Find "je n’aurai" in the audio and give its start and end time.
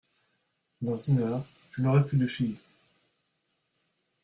1.73-2.03